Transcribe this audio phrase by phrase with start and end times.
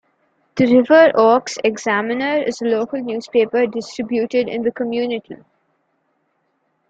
[0.55, 5.37] The "River Oaks Examiner" is a local newspaper distributed in the community.